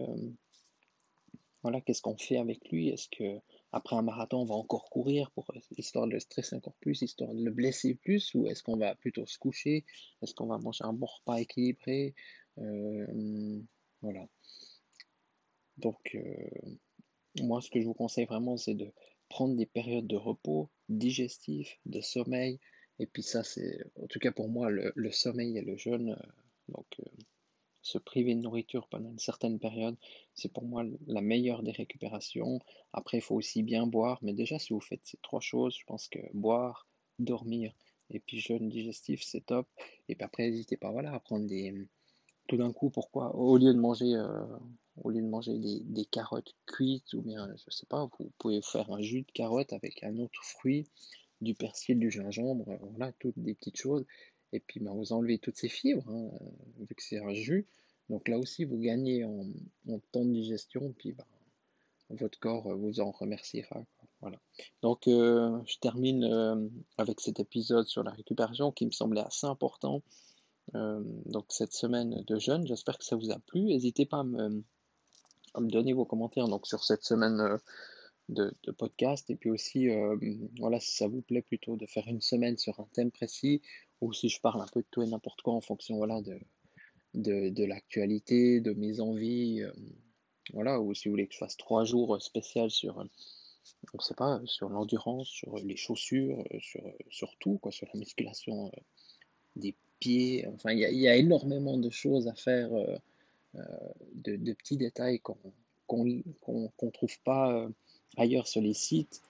voilà, 1.64 1.82
qu'est-ce 1.82 2.02
qu'on 2.02 2.18
fait 2.18 2.38
avec 2.38 2.70
lui, 2.70 2.90
est-ce 2.90 3.10
que 3.10 3.40
après 3.74 3.96
un 3.96 4.04
marathon, 4.04 4.38
on 4.38 4.46
va 4.46 4.54
encore 4.54 4.90
courir 4.90 5.32
pour 5.32 5.52
histoire 5.78 6.06
de 6.06 6.12
le 6.12 6.20
stresser 6.20 6.56
encore 6.56 6.76
plus, 6.76 7.02
histoire 7.02 7.34
de 7.34 7.44
le 7.44 7.52
blesser 7.52 7.96
plus, 7.96 8.34
ou 8.36 8.46
est-ce 8.46 8.62
qu'on 8.62 8.78
va 8.78 8.94
plutôt 8.94 9.26
se 9.26 9.40
coucher, 9.40 9.84
est-ce 10.22 10.36
qu'on 10.36 10.46
va 10.46 10.60
manger 10.60 10.84
un 10.84 10.94
bon 10.94 11.08
repas 11.08 11.38
équilibré, 11.38 12.14
euh, 12.60 13.60
voilà. 14.02 14.28
Donc, 15.78 16.16
euh, 16.16 16.50
moi, 17.42 17.62
ce 17.62 17.72
que 17.72 17.82
je 17.82 17.86
vous 17.86 17.96
conseille 17.96 18.26
vraiment, 18.26 18.58
c'est 18.58 18.76
de 18.76 18.92
prendre 19.28 19.56
des 19.56 19.66
périodes 19.66 20.06
de 20.06 20.18
repos 20.18 20.70
digestif, 20.88 21.80
de 21.88 22.00
sommeil, 22.00 22.60
et 23.00 23.08
puis 23.08 23.24
ça, 23.24 23.44
c'est, 23.44 23.84
en 24.00 24.06
tout 24.06 24.20
cas 24.20 24.32
pour 24.32 24.50
moi, 24.50 24.70
le, 24.70 25.12
sommeil 25.12 25.58
et 25.58 25.62
le 25.62 25.78
jeûne, 25.78 26.12
euh, 26.70 26.74
se 27.84 28.00
priver 28.00 28.34
de 28.34 28.40
nourriture 28.40 28.88
pendant 28.88 29.12
une 29.12 29.20
certaine 29.20 29.60
période, 29.60 29.96
c'est 30.34 30.52
pour 30.52 30.64
moi 30.64 30.84
la 31.06 31.22
meilleure 31.22 31.62
des 31.62 31.72
récupérations. 31.72 32.60
Après, 32.94 33.18
il 33.20 33.22
faut 33.22 33.36
aussi 33.36 33.62
bien 33.62 33.86
boire, 33.86 34.18
mais 34.24 34.34
déjà, 34.34 34.58
si 34.58 34.74
vous 34.74 34.82
faites 34.82 35.02
ces 35.04 35.18
trois 35.22 35.42
choses, 35.42 35.76
je 35.78 35.86
pense 35.86 36.08
que 36.08 36.20
boire, 36.34 36.88
dormir 37.20 37.74
et 38.10 38.20
puis 38.20 38.40
jeûne 38.40 38.70
digestif, 38.70 39.24
c'est 39.24 39.46
top. 39.46 39.68
Et 40.08 40.16
puis 40.16 40.24
après, 40.24 40.50
n'hésitez 40.50 40.78
pas 40.78 40.92
voilà, 40.92 41.14
à 41.14 41.20
prendre 41.20 41.46
des. 41.48 41.74
Tout 42.48 42.58
d'un 42.58 42.74
coup, 42.74 42.90
pourquoi 42.90 43.36
Au 43.36 43.58
lieu 43.58 43.74
de 43.74 43.80
manger, 43.80 44.16
euh, 44.16 44.46
au 45.02 45.10
lieu 45.10 45.22
de 45.22 45.28
manger 45.28 45.58
des, 45.58 46.06
carottes 46.06 46.54
cuites, 46.66 47.14
ou 47.14 47.22
bien, 47.22 47.48
je 47.56 47.72
sais 47.74 47.86
pas, 47.86 48.10
vous 48.20 48.32
pouvez 48.38 48.62
faire 48.62 48.92
un 48.92 49.02
jus 49.02 49.22
de 49.22 49.32
carotte 49.32 49.72
avec 49.72 50.04
un 50.04 50.18
autre 50.18 50.44
fruit, 50.44 50.86
du 51.42 51.56
persil, 51.56 52.00
du 52.00 52.12
gingembre, 52.12 52.66
voilà, 52.92 53.12
toutes 53.14 53.38
des 53.38 53.54
petites 53.54 53.78
choses. 53.78 54.06
Et 54.54 54.60
puis 54.60 54.80
ben, 54.80 54.94
vous 54.94 55.12
enlevez 55.12 55.40
toutes 55.40 55.58
ces 55.58 55.68
fibres, 55.68 56.08
hein, 56.10 56.30
vu 56.80 56.96
que 56.96 57.04
c'est 57.04 57.18
un 57.18 57.34
jus. 57.34 57.68
Donc 58.10 58.28
là 58.28 58.38
aussi, 58.38 58.64
vous 58.64 58.78
gagnez 58.78 59.24
en, 59.26 59.46
temps 60.12 60.24
de 60.24 60.32
digestion, 60.32 60.94
puis 60.98 61.14
ben, 61.14 61.26
votre 62.10 62.40
corps 62.40 62.68
euh, 62.68 62.76
vous 62.76 63.00
en 63.00 63.12
remerciera. 63.12 63.84
Voilà. 64.22 64.40
Donc 64.82 65.08
euh, 65.08 65.60
je 65.66 65.78
termine 65.80 66.24
euh, 66.24 66.68
avec 66.98 67.20
cet 67.20 67.40
épisode 67.40 67.88
sur 67.88 68.04
la 68.04 68.12
récupération 68.12 68.72
qui 68.72 68.86
me 68.86 68.92
semblait 68.92 69.22
assez 69.22 69.48
important. 69.48 70.02
donc 70.74 71.46
cette 71.50 71.74
semaine 71.74 72.24
de 72.26 72.40
jeûne, 72.40 72.66
j'espère 72.66 72.98
que 72.98 73.04
ça 73.04 73.16
vous 73.16 73.32
a 73.32 73.40
plu. 73.40 73.64
N'hésitez 73.64 74.06
pas 74.06 74.20
à 74.20 74.24
me, 74.24 74.64
donner 75.70 75.94
vos 75.94 76.06
commentaires 76.06 76.48
donc, 76.48 76.68
sur 76.68 76.84
cette 76.84 77.04
semaine 77.04 77.60
de, 78.30 78.54
podcast. 78.78 79.30
Et 79.30 79.36
puis 79.36 79.50
aussi, 79.50 79.90
voilà, 80.60 80.80
si 80.80 80.96
ça 80.96 81.08
vous 81.08 81.22
plaît 81.22 81.42
plutôt 81.42 81.76
de 81.76 81.86
faire 81.86 82.08
une 82.08 82.22
semaine 82.22 82.58
sur 82.58 82.80
un 82.80 82.88
thème 82.94 83.12
précis 83.12 83.62
ou 84.04 84.14
si 84.14 84.30
je 84.30 84.40
parle 84.42 84.62
un 84.62 84.68
peu 84.68 84.82
de 84.82 84.88
tout 84.92 85.02
et 85.02 85.08
n'importe 85.08 85.42
quoi 85.42 85.54
en 85.54 85.62
fonction 85.62 85.98
voilà, 85.98 86.22
de, 86.22 86.40
de, 87.14 87.66
l'actualité, 87.66 88.60
de 88.60 88.74
mes 88.74 89.00
envies, 89.00 89.62
euh, 89.62 89.72
voilà, 90.54 90.80
ou 90.80 90.94
si 90.94 91.08
vous 91.08 91.14
voulez 91.14 91.28
que 91.28 91.34
je 91.34 91.40
fasse 91.40 91.58
trois 91.58 91.86
jours 91.86 92.22
spécial 92.22 92.70
sur, 92.70 93.00
euh, 93.00 93.06
on 93.94 94.00
sait 94.00 94.16
pas, 94.16 94.42
sur 94.46 94.70
l'endurance, 94.70 95.28
sur 95.28 95.58
les 95.58 95.78
chaussures, 95.78 96.44
euh, 96.54 96.60
sur, 96.60 96.82
sur 97.10 97.36
tout, 97.38 97.58
quoi, 97.62 97.72
sur 97.72 97.88
la 97.94 98.00
musculation 98.00 98.72
des 99.56 99.76
pieds, 100.00 100.48
enfin, 100.48 100.72
il 100.72 100.80
y, 100.80 101.08
a 101.08 101.16
énormément 101.16 101.78
de 101.78 101.90
choses 101.90 102.28
à 102.28 102.34
faire, 102.34 102.70
de, 103.54 104.54
petits 104.54 104.78
détails 104.78 105.20
qu'on 105.20 105.38
qu'on 105.88 106.92
trouve 106.92 107.20
pas 107.24 107.70
ailleurs 108.18 108.48
sur 108.48 108.62
les 108.62 108.74
sites, 108.74 109.22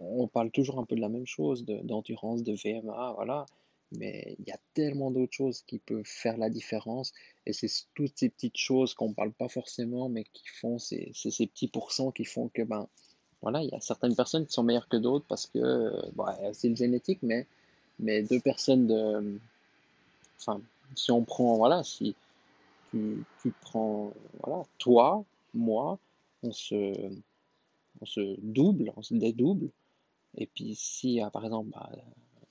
on 0.00 0.26
parle 0.28 0.50
toujours 0.50 0.78
un 0.78 0.84
peu 0.84 0.96
de 0.96 1.00
la 1.00 1.08
même 1.08 1.26
chose, 1.26 1.64
d'endurance, 1.64 2.42
de, 2.42 2.54
VMA, 2.54 3.12
voilà. 3.14 3.46
Mais 3.92 4.36
il 4.38 4.48
y 4.48 4.52
a 4.52 4.58
tellement 4.74 5.10
d'autres 5.10 5.32
choses 5.32 5.62
qui 5.62 5.78
peuvent 5.78 6.04
faire 6.04 6.36
la 6.36 6.48
différence. 6.48 7.12
Et 7.46 7.52
c'est 7.52 7.68
toutes 7.94 8.16
ces 8.16 8.28
petites 8.28 8.56
choses 8.56 8.94
qu'on 8.94 9.08
ne 9.10 9.14
parle 9.14 9.32
pas 9.32 9.48
forcément, 9.48 10.08
mais 10.08 10.24
qui 10.32 10.46
font, 10.60 10.78
c'est 10.78 11.10
ces 11.14 11.46
petits 11.46 11.68
pourcents 11.68 12.12
qui 12.12 12.24
font 12.24 12.48
que, 12.48 12.62
ben, 12.62 12.88
voilà, 13.42 13.62
il 13.62 13.70
y 13.70 13.74
a 13.74 13.80
certaines 13.80 14.14
personnes 14.14 14.46
qui 14.46 14.52
sont 14.52 14.62
meilleures 14.62 14.88
que 14.88 14.96
d'autres 14.96 15.24
parce 15.28 15.46
que, 15.46 15.92
c'est 16.52 16.68
une 16.68 16.76
génétique, 16.76 17.20
mais, 17.22 17.46
mais 17.98 18.22
deux 18.22 18.40
personnes 18.40 18.86
de. 18.86 19.38
Enfin, 20.38 20.60
si 20.94 21.10
on 21.10 21.24
prend, 21.24 21.56
voilà, 21.56 21.82
si 21.82 22.14
tu, 22.90 23.24
tu 23.42 23.52
prends, 23.60 24.12
voilà, 24.42 24.64
toi, 24.78 25.24
moi, 25.52 25.98
on 26.42 26.52
se, 26.52 26.94
on 28.00 28.06
se 28.06 28.36
double, 28.40 28.92
on 28.96 29.02
se 29.02 29.14
dédouble, 29.14 29.70
et 30.36 30.46
puis 30.46 30.74
si, 30.74 31.20
par 31.32 31.44
exemple, 31.44 31.70
bah, 31.70 31.90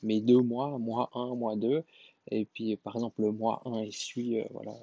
mes 0.03 0.21
deux 0.21 0.41
mois, 0.41 0.77
mois 0.77 1.09
1, 1.13 1.35
mois 1.35 1.55
2, 1.55 1.83
et 2.31 2.45
puis 2.45 2.75
par 2.77 2.95
exemple 2.95 3.21
le 3.21 3.31
mois 3.31 3.61
1 3.65 3.83
il 3.83 3.93
suit, 3.93 4.39
euh, 4.39 4.45
voilà, 4.51 4.75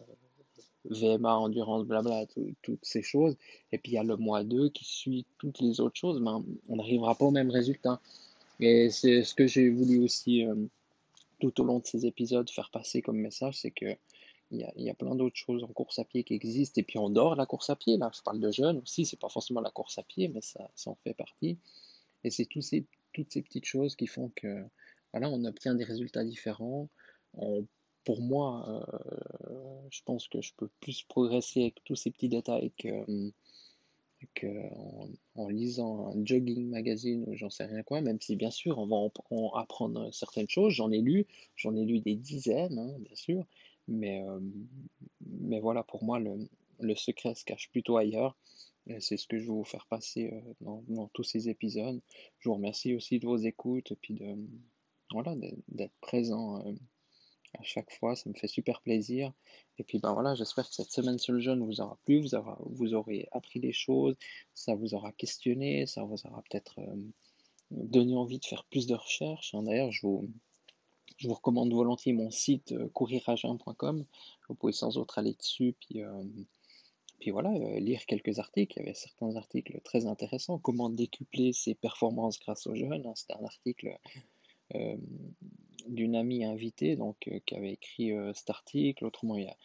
VMA, 0.84 1.36
endurance, 1.36 1.84
blabla, 1.84 2.26
toutes 2.62 2.84
ces 2.84 3.02
choses, 3.02 3.36
et 3.72 3.78
puis 3.78 3.92
il 3.92 3.94
y 3.96 3.98
a 3.98 4.04
le 4.04 4.16
mois 4.16 4.44
2 4.44 4.68
qui 4.70 4.84
suit 4.84 5.26
toutes 5.38 5.60
les 5.60 5.80
autres 5.80 5.96
choses, 5.96 6.20
ben, 6.20 6.44
on 6.68 6.76
n'arrivera 6.76 7.14
pas 7.14 7.24
au 7.24 7.30
même 7.30 7.50
résultat. 7.50 8.00
Et 8.60 8.88
c'est 8.90 9.22
ce 9.22 9.34
que 9.34 9.46
j'ai 9.46 9.68
voulu 9.68 9.98
aussi 9.98 10.46
euh, 10.46 10.54
tout 11.40 11.60
au 11.60 11.64
long 11.64 11.80
de 11.80 11.86
ces 11.86 12.06
épisodes 12.06 12.48
faire 12.50 12.70
passer 12.70 13.02
comme 13.02 13.18
message, 13.18 13.58
c'est 13.58 13.70
que 13.70 13.96
il 14.52 14.60
y 14.60 14.64
a, 14.64 14.72
y 14.76 14.88
a, 14.88 14.94
plein 14.94 15.16
d'autres 15.16 15.36
choses 15.36 15.64
en 15.64 15.68
course 15.68 15.98
à 15.98 16.04
pied 16.04 16.22
qui 16.22 16.34
existent, 16.34 16.80
et 16.80 16.84
puis 16.84 16.98
on 17.00 17.10
dort 17.10 17.34
la 17.34 17.46
course 17.46 17.68
à 17.68 17.74
pied, 17.74 17.96
là 17.96 18.12
je 18.14 18.22
parle 18.22 18.38
de 18.38 18.52
jeunes 18.52 18.78
aussi, 18.78 19.04
c'est 19.04 19.18
pas 19.18 19.28
forcément 19.28 19.60
la 19.60 19.72
course 19.72 19.98
à 19.98 20.04
pied, 20.04 20.28
mais 20.28 20.40
ça, 20.40 20.70
ça 20.76 20.90
en 20.90 20.94
fait 21.02 21.14
partie. 21.14 21.58
Et 22.24 22.30
c'est 22.30 22.48
ces, 22.60 22.86
toutes 23.12 23.32
ces 23.32 23.42
petites 23.42 23.64
choses 23.64 23.96
qui 23.96 24.06
font 24.06 24.32
que 24.36 24.64
voilà, 25.12 25.30
on 25.30 25.44
obtient 25.44 25.74
des 25.74 25.84
résultats 25.84 26.24
différents. 26.24 26.88
pour 28.04 28.20
moi, 28.20 28.86
euh, 29.50 29.88
je 29.90 30.00
pense 30.04 30.28
que 30.28 30.40
je 30.40 30.52
peux 30.56 30.68
plus 30.80 31.02
progresser 31.04 31.62
avec 31.62 31.82
tous 31.84 31.96
ces 31.96 32.10
petits 32.10 32.28
détails 32.28 32.72
que 32.76 33.04
en, 35.34 35.48
lisant 35.48 36.08
un 36.08 36.24
jogging 36.24 36.68
magazine 36.68 37.24
ou 37.26 37.34
j'en 37.34 37.50
sais 37.50 37.64
rien 37.64 37.82
quoi, 37.82 38.00
même 38.00 38.20
si 38.20 38.36
bien 38.36 38.50
sûr 38.50 38.78
on 38.78 38.86
va 38.86 38.96
en, 39.30 39.50
apprendre 39.54 40.12
certaines 40.12 40.48
choses. 40.48 40.72
J'en 40.72 40.90
ai 40.90 41.00
lu, 41.00 41.26
j'en 41.56 41.74
ai 41.76 41.84
lu 41.84 42.00
des 42.00 42.14
dizaines, 42.16 42.78
hein, 42.78 42.96
bien 43.00 43.14
sûr, 43.14 43.44
mais, 43.88 44.22
euh, 44.22 44.40
mais 45.26 45.60
voilà, 45.60 45.82
pour 45.82 46.04
moi, 46.04 46.18
le, 46.18 46.48
le 46.80 46.94
secret 46.94 47.34
se 47.34 47.44
cache 47.44 47.70
plutôt 47.70 47.96
ailleurs. 47.96 48.36
C'est 49.00 49.16
ce 49.16 49.26
que 49.26 49.38
je 49.38 49.44
vais 49.44 49.52
vous 49.52 49.64
faire 49.64 49.86
passer 49.86 50.30
euh, 50.32 50.80
dans, 50.88 51.08
tous 51.08 51.24
ces 51.24 51.48
épisodes. 51.48 52.00
Je 52.38 52.48
vous 52.48 52.54
remercie 52.54 52.94
aussi 52.94 53.18
de 53.18 53.26
vos 53.26 53.36
écoutes 53.36 53.90
et 53.90 53.96
puis 53.96 54.14
de 54.14 54.36
voilà 55.10 55.34
d'être 55.68 55.94
présent 56.00 56.64
euh, 56.64 56.72
à 57.58 57.62
chaque 57.64 57.92
fois. 57.92 58.14
Ça 58.14 58.30
me 58.30 58.34
fait 58.34 58.46
super 58.46 58.80
plaisir. 58.82 59.32
Et 59.78 59.84
puis 59.84 59.98
ben 59.98 60.12
voilà, 60.12 60.34
j'espère 60.36 60.68
que 60.68 60.74
cette 60.74 60.92
semaine 60.92 61.18
sur 61.18 61.32
le 61.32 61.40
jeûne 61.40 61.64
vous 61.64 61.80
aura 61.80 61.98
plu, 62.04 62.20
vous, 62.20 62.34
aura, 62.36 62.58
vous 62.60 62.94
aurez 62.94 63.28
appris 63.32 63.58
des 63.58 63.72
choses, 63.72 64.14
ça 64.54 64.74
vous 64.76 64.94
aura 64.94 65.10
questionné, 65.12 65.86
ça 65.86 66.04
vous 66.04 66.24
aura 66.24 66.42
peut-être 66.48 66.78
euh, 66.78 66.96
donné 67.70 68.14
envie 68.14 68.38
de 68.38 68.44
faire 68.44 68.64
plus 68.66 68.86
de 68.86 68.94
recherches. 68.94 69.52
Hein, 69.54 69.64
d'ailleurs, 69.64 69.90
je 69.90 70.06
vous, 70.06 70.30
je 71.16 71.26
vous 71.26 71.34
recommande 71.34 71.72
volontiers 71.72 72.12
mon 72.12 72.30
site 72.30 72.72
couriragin.com. 72.92 74.04
Vous 74.48 74.54
pouvez 74.54 74.72
sans 74.72 74.96
autre 74.96 75.18
aller 75.18 75.34
dessus 75.34 75.74
puis 75.80 76.02
puis 77.18 77.30
voilà, 77.30 77.50
euh, 77.50 77.80
lire 77.80 78.04
quelques 78.06 78.38
articles. 78.38 78.74
Il 78.76 78.80
y 78.80 78.82
avait 78.82 78.94
certains 78.94 79.36
articles 79.36 79.80
très 79.82 80.06
intéressants. 80.06 80.58
Comment 80.58 80.90
décupler 80.90 81.52
ses 81.52 81.74
performances 81.74 82.38
grâce 82.38 82.66
aux 82.66 82.74
jeunes. 82.74 83.06
Hein. 83.06 83.14
C'était 83.14 83.34
un 83.34 83.44
article 83.44 83.96
euh, 84.74 84.96
d'une 85.88 86.16
amie 86.16 86.44
invitée 86.44 86.96
donc, 86.96 87.16
euh, 87.28 87.38
qui 87.46 87.54
avait 87.54 87.72
écrit 87.72 88.12
cet 88.34 88.50
article. 88.50 89.04
Autrement, 89.04 89.36
il 89.36 89.44
y 89.44 89.48
a, 89.48 89.56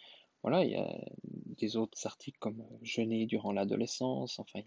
voilà, 0.43 0.63
il 0.63 0.71
y 0.71 0.75
a 0.75 1.05
des 1.25 1.75
autres 1.77 2.05
articles 2.05 2.39
comme 2.39 2.63
Jeûner 2.81 3.25
durant 3.25 3.51
l'adolescence. 3.51 4.39
Enfin, 4.39 4.61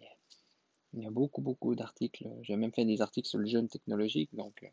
il 0.93 1.03
y, 1.03 1.07
a, 1.07 1.11
beaucoup, 1.11 1.41
beaucoup 1.41 1.75
d'articles. 1.75 2.29
J'ai 2.43 2.57
même 2.57 2.73
fait 2.73 2.85
des 2.85 3.01
articles 3.01 3.29
sur 3.29 3.39
le 3.39 3.47
jeûne 3.47 3.69
technologique. 3.69 4.31
Donc, 4.35 4.71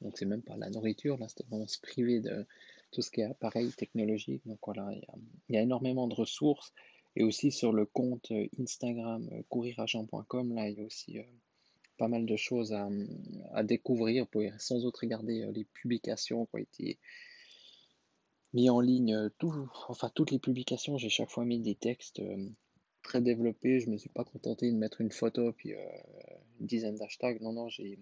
donc 0.00 0.16
c'est 0.16 0.26
même 0.26 0.42
pas 0.42 0.56
la 0.56 0.70
nourriture. 0.70 1.18
Là, 1.18 1.28
c'était 1.28 1.44
vraiment 1.44 1.66
se 1.66 1.80
priver 1.80 2.20
de 2.20 2.46
tout 2.92 3.02
ce 3.02 3.10
qui 3.10 3.20
est 3.20 3.24
appareil 3.24 3.72
technologique. 3.72 4.42
Donc 4.46 4.58
voilà, 4.64 4.90
il 5.48 5.54
y 5.54 5.58
a 5.58 5.62
énormément 5.62 6.06
de 6.06 6.14
ressources. 6.14 6.72
Et 7.14 7.24
aussi 7.24 7.50
sur 7.50 7.72
le 7.72 7.84
compte 7.84 8.30
euh, 8.30 8.46
Instagram 8.58 9.28
euh, 9.32 9.42
couriragent.com, 9.48 10.54
là 10.54 10.68
il 10.68 10.78
y 10.78 10.80
a 10.80 10.84
aussi 10.84 11.18
euh, 11.18 11.24
pas 11.98 12.08
mal 12.08 12.24
de 12.24 12.36
choses 12.36 12.72
à, 12.72 12.88
à, 13.52 13.62
découvrir. 13.62 14.24
Vous 14.24 14.30
pouvez 14.30 14.52
sans 14.58 14.84
autre 14.84 15.00
regarder 15.02 15.46
les 15.52 15.64
publications 15.64 16.46
qui 16.46 16.54
ont 16.54 16.58
été 16.58 16.98
mises 18.54 18.70
en 18.70 18.80
ligne. 18.80 19.30
Tout, 19.38 19.52
enfin 19.88 20.10
toutes 20.14 20.30
les 20.30 20.38
publications, 20.38 20.96
j'ai 20.96 21.10
chaque 21.10 21.30
fois 21.30 21.44
mis 21.44 21.60
des 21.60 21.74
textes 21.74 22.22
très 23.02 23.20
développés. 23.20 23.78
Je 23.78 23.86
ne 23.86 23.92
me 23.92 23.98
suis 23.98 24.08
pas 24.08 24.24
contenté 24.24 24.72
de 24.72 24.76
mettre 24.76 25.00
une 25.00 25.12
photo 25.12 25.52
puis 25.52 25.74
une 26.60 26.66
dizaine 26.66 26.96
d'hashtags. 26.96 27.40
Non, 27.40 27.52
non, 27.52 27.68
j'ai 27.68 27.98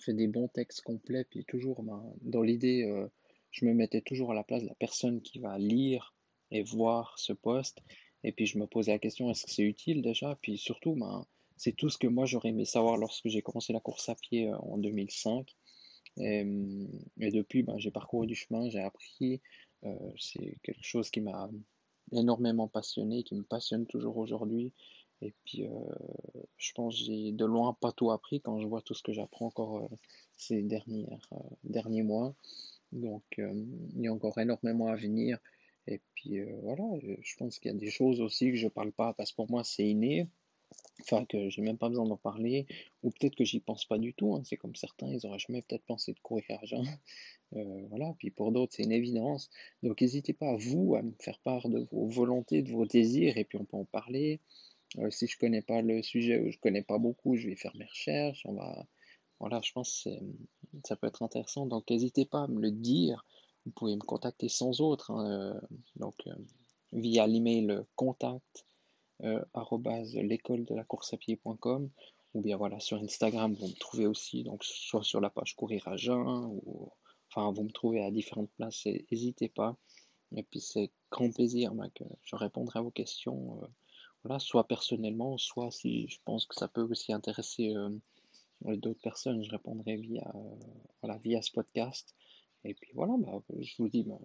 fait 0.00 0.14
des 0.14 0.28
bons 0.28 0.48
textes 0.48 0.80
complets. 0.82 1.24
Puis 1.24 1.44
toujours, 1.44 1.82
ben, 1.82 2.02
dans 2.22 2.42
l'idée, 2.42 2.88
je 3.50 3.66
me 3.66 3.74
mettais 3.74 4.00
toujours 4.00 4.30
à 4.30 4.34
la 4.34 4.44
place 4.44 4.62
de 4.62 4.68
la 4.68 4.74
personne 4.76 5.20
qui 5.20 5.40
va 5.40 5.58
lire 5.58 6.14
et 6.50 6.62
voir 6.62 7.18
ce 7.18 7.32
poste. 7.32 7.82
Et 8.24 8.32
puis 8.32 8.46
je 8.46 8.58
me 8.58 8.66
posais 8.66 8.92
la 8.92 8.98
question, 8.98 9.30
est-ce 9.30 9.46
que 9.46 9.52
c'est 9.52 9.62
utile 9.62 10.02
déjà? 10.02 10.36
Puis 10.42 10.58
surtout, 10.58 10.94
ben, 10.94 11.26
c'est 11.56 11.72
tout 11.72 11.88
ce 11.88 11.98
que 11.98 12.06
moi 12.06 12.26
j'aurais 12.26 12.50
aimé 12.50 12.64
savoir 12.64 12.96
lorsque 12.96 13.28
j'ai 13.28 13.42
commencé 13.42 13.72
la 13.72 13.80
course 13.80 14.08
à 14.08 14.14
pied 14.14 14.48
euh, 14.48 14.56
en 14.58 14.78
2005. 14.78 15.54
Et, 16.18 16.44
depuis, 17.18 17.62
ben, 17.62 17.78
j'ai 17.78 17.90
parcouru 17.90 18.26
du 18.26 18.34
chemin, 18.34 18.70
j'ai 18.70 18.80
appris. 18.80 19.42
Euh, 19.84 19.94
c'est 20.18 20.56
quelque 20.62 20.82
chose 20.82 21.10
qui 21.10 21.20
m'a 21.20 21.50
énormément 22.12 22.68
passionné, 22.68 23.22
qui 23.22 23.34
me 23.34 23.42
passionne 23.42 23.86
toujours 23.86 24.16
aujourd'hui. 24.16 24.72
Et 25.20 25.34
puis, 25.44 25.66
euh, 25.66 25.70
je 26.56 26.72
pense 26.72 26.98
que 26.98 27.04
j'ai 27.04 27.32
de 27.32 27.44
loin 27.44 27.74
pas 27.74 27.92
tout 27.92 28.10
appris 28.10 28.40
quand 28.40 28.60
je 28.60 28.66
vois 28.66 28.80
tout 28.80 28.94
ce 28.94 29.02
que 29.02 29.12
j'apprends 29.12 29.46
encore 29.46 29.90
ces 30.38 30.62
dernières, 30.62 31.28
derniers 31.64 32.02
mois. 32.02 32.34
Donc, 32.92 33.24
il 33.36 34.00
y 34.00 34.08
a 34.08 34.12
encore 34.12 34.38
énormément 34.38 34.88
à 34.88 34.96
venir. 34.96 35.38
Et 35.86 36.00
puis 36.14 36.38
euh, 36.40 36.58
voilà, 36.62 36.84
je 37.00 37.36
pense 37.36 37.58
qu'il 37.58 37.70
y 37.70 37.74
a 37.74 37.78
des 37.78 37.90
choses 37.90 38.20
aussi 38.20 38.50
que 38.50 38.56
je 38.56 38.68
parle 38.68 38.92
pas 38.92 39.12
parce 39.14 39.30
que 39.30 39.36
pour 39.36 39.50
moi 39.50 39.62
c'est 39.64 39.86
inné, 39.86 40.28
enfin 41.00 41.24
que 41.24 41.48
j'ai 41.48 41.62
même 41.62 41.78
pas 41.78 41.88
besoin 41.88 42.06
d'en 42.06 42.16
parler, 42.16 42.66
ou 43.02 43.10
peut-être 43.10 43.36
que 43.36 43.44
j'y 43.44 43.60
pense 43.60 43.84
pas 43.84 43.98
du 43.98 44.14
tout, 44.14 44.34
hein. 44.34 44.42
c'est 44.44 44.56
comme 44.56 44.74
certains, 44.74 45.08
ils 45.08 45.26
auraient 45.26 45.38
jamais 45.38 45.62
peut-être 45.62 45.84
pensé 45.84 46.12
de 46.12 46.20
courir 46.20 46.44
à 46.62 46.64
jeun. 46.64 46.84
Euh, 47.54 47.86
voilà, 47.90 48.12
puis 48.18 48.32
pour 48.32 48.50
d'autres 48.50 48.74
c'est 48.74 48.82
une 48.82 48.90
évidence. 48.90 49.50
Donc 49.84 50.00
n'hésitez 50.00 50.32
pas 50.32 50.50
à 50.50 50.56
vous 50.56 50.96
à 50.96 51.02
me 51.02 51.12
faire 51.20 51.38
part 51.38 51.68
de 51.68 51.86
vos 51.92 52.08
volontés, 52.08 52.60
de 52.62 52.72
vos 52.72 52.86
désirs, 52.86 53.36
et 53.36 53.44
puis 53.44 53.56
on 53.56 53.64
peut 53.64 53.76
en 53.76 53.84
parler. 53.84 54.40
Euh, 54.98 55.10
si 55.12 55.28
je 55.28 55.38
connais 55.38 55.62
pas 55.62 55.80
le 55.80 56.02
sujet 56.02 56.40
ou 56.40 56.50
je 56.50 56.58
connais 56.58 56.82
pas 56.82 56.98
beaucoup, 56.98 57.36
je 57.36 57.48
vais 57.48 57.54
faire 57.54 57.76
mes 57.76 57.84
recherches, 57.84 58.42
on 58.46 58.54
va. 58.54 58.84
Voilà, 59.38 59.60
je 59.62 59.70
pense 59.70 60.02
que 60.02 60.10
ça 60.88 60.96
peut 60.96 61.06
être 61.06 61.22
intéressant, 61.22 61.66
donc 61.66 61.88
n'hésitez 61.88 62.24
pas 62.24 62.42
à 62.42 62.48
me 62.48 62.60
le 62.60 62.72
dire 62.72 63.24
vous 63.66 63.72
pouvez 63.72 63.96
me 63.96 64.00
contacter 64.00 64.48
sans 64.48 64.80
autre, 64.80 65.10
hein, 65.10 65.28
euh, 65.28 65.60
donc 65.96 66.14
euh, 66.28 66.34
via 66.92 67.26
l'email 67.26 67.80
contact 67.96 68.64
euh, 69.22 69.44
l'école 70.14 70.64
de 70.64 70.74
la 70.74 70.84
course 70.84 71.12
à 71.12 71.16
pied.com 71.16 71.90
ou 72.34 72.40
bien 72.42 72.56
voilà 72.56 72.78
sur 72.80 73.02
Instagram 73.02 73.54
vous 73.54 73.66
me 73.66 73.78
trouvez 73.78 74.06
aussi 74.06 74.44
donc 74.44 74.62
soit 74.62 75.02
sur 75.02 75.20
la 75.20 75.30
page 75.30 75.56
courir 75.56 75.88
à 75.88 75.96
jeun 75.96 76.44
ou 76.64 76.90
enfin 77.30 77.50
vous 77.50 77.64
me 77.64 77.72
trouvez 77.72 78.04
à 78.04 78.10
différentes 78.10 78.50
places 78.56 78.86
n'hésitez 79.10 79.48
pas. 79.48 79.76
Et 80.36 80.42
puis 80.42 80.60
c'est 80.60 80.92
grand 81.10 81.32
plaisir 81.32 81.72
que 81.94 82.04
je 82.22 82.36
répondrai 82.36 82.78
à 82.78 82.82
vos 82.82 82.90
questions 82.90 83.60
voilà 84.22 84.38
soit 84.38 84.68
personnellement 84.68 85.38
soit 85.38 85.70
si 85.70 86.06
je 86.08 86.18
pense 86.24 86.46
que 86.46 86.54
ça 86.54 86.68
peut 86.68 86.82
aussi 86.82 87.12
intéresser 87.12 87.74
d'autres 88.64 89.00
personnes 89.00 89.42
je 89.42 89.50
répondrai 89.50 89.96
via 89.96 90.30
voilà 91.00 91.18
via 91.18 91.40
ce 91.42 91.52
podcast 91.52 92.14
et 92.66 92.74
puis 92.74 92.90
voilà, 92.94 93.14
bah, 93.18 93.42
je 93.60 93.74
vous 93.78 93.88
dis, 93.88 94.04
bah, 94.04 94.20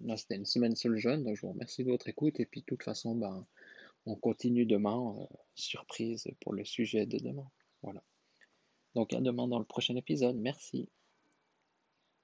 là 0.00 0.16
c'était 0.16 0.36
une 0.36 0.44
semaine 0.46 0.76
sur 0.76 0.90
le 0.90 0.98
jeûne, 0.98 1.24
donc 1.24 1.36
je 1.36 1.42
vous 1.42 1.52
remercie 1.52 1.84
de 1.84 1.90
votre 1.90 2.08
écoute. 2.08 2.40
Et 2.40 2.46
puis 2.46 2.60
de 2.60 2.66
toute 2.66 2.82
façon, 2.82 3.14
bah, 3.16 3.46
on 4.06 4.16
continue 4.16 4.66
demain, 4.66 5.16
euh, 5.18 5.36
surprise 5.54 6.28
pour 6.40 6.52
le 6.54 6.64
sujet 6.64 7.06
de 7.06 7.18
demain. 7.18 7.50
Voilà. 7.82 8.02
Donc 8.94 9.12
à 9.12 9.20
demain 9.20 9.48
dans 9.48 9.58
le 9.58 9.64
prochain 9.64 9.96
épisode. 9.96 10.36
Merci. 10.36 10.88